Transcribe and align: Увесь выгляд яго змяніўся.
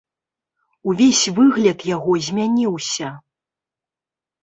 Увесь 0.93 1.21
выгляд 1.35 1.79
яго 1.95 2.11
змяніўся. 2.31 3.15